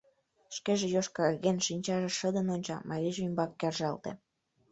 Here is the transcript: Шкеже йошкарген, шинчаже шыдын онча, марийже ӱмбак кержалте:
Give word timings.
Шкеже 0.55 0.87
йошкарген, 0.95 1.57
шинчаже 1.65 2.09
шыдын 2.17 2.47
онча, 2.55 2.77
марийже 2.89 3.21
ӱмбак 3.27 3.51
кержалте: 3.59 4.11